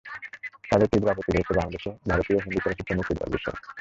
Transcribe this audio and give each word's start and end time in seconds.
তাঁদের 0.69 0.87
তীব্র 0.91 1.11
আপত্তি 1.13 1.31
রয়েছে 1.31 1.53
বাংলাদেশে 1.53 1.89
ভারতীয় 2.09 2.37
হিন্দি 2.37 2.59
চলচ্চিত্র 2.63 2.97
মুক্তি 2.97 3.13
দেওয়ার 3.13 3.33
বিষয়ে। 3.35 3.57